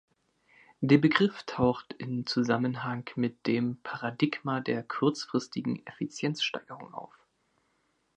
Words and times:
Der 0.79 0.97
Begriff 0.97 1.43
taucht 1.45 1.93
in 1.93 2.25
Zusammenhang 2.25 3.07
mit 3.17 3.45
dem 3.45 3.77
„Paradigma 3.83 4.59
der 4.59 4.81
kurzfristigen 4.81 5.85
Effizienzsteigerung“ 5.85 6.95
auf. 6.95 7.13